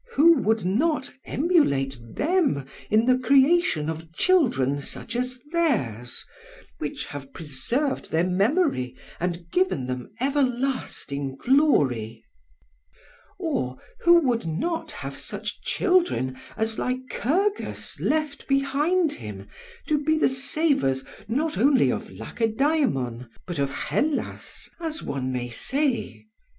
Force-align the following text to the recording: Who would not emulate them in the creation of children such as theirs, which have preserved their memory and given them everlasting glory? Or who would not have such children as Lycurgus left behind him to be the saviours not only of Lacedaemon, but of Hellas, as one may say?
Who 0.13 0.39
would 0.39 0.65
not 0.65 1.13
emulate 1.25 1.99
them 2.01 2.65
in 2.89 3.05
the 3.05 3.19
creation 3.19 3.87
of 3.87 4.11
children 4.13 4.79
such 4.79 5.15
as 5.15 5.39
theirs, 5.51 6.25
which 6.79 7.05
have 7.05 7.31
preserved 7.33 8.09
their 8.09 8.23
memory 8.23 8.95
and 9.19 9.47
given 9.51 9.85
them 9.85 10.09
everlasting 10.19 11.35
glory? 11.35 12.25
Or 13.37 13.77
who 13.99 14.17
would 14.21 14.47
not 14.47 14.91
have 14.91 15.15
such 15.15 15.61
children 15.61 16.35
as 16.57 16.79
Lycurgus 16.79 17.99
left 17.99 18.47
behind 18.47 19.11
him 19.11 19.49
to 19.85 20.03
be 20.03 20.17
the 20.17 20.29
saviours 20.29 21.03
not 21.27 21.59
only 21.59 21.91
of 21.91 22.09
Lacedaemon, 22.09 23.29
but 23.45 23.59
of 23.59 23.69
Hellas, 23.69 24.67
as 24.79 25.03
one 25.03 25.31
may 25.31 25.51
say? 25.51 26.25